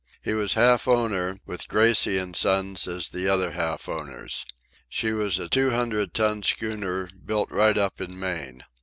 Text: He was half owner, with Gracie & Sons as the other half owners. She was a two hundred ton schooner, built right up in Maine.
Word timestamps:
He 0.23 0.33
was 0.33 0.55
half 0.55 0.87
owner, 0.87 1.39
with 1.45 1.67
Gracie 1.67 2.17
& 2.33 2.33
Sons 2.33 2.87
as 2.87 3.09
the 3.09 3.29
other 3.29 3.51
half 3.51 3.87
owners. 3.87 4.47
She 4.89 5.11
was 5.11 5.37
a 5.37 5.47
two 5.47 5.69
hundred 5.69 6.15
ton 6.15 6.41
schooner, 6.41 7.07
built 7.23 7.51
right 7.51 7.77
up 7.77 8.01
in 8.01 8.19
Maine. 8.19 8.63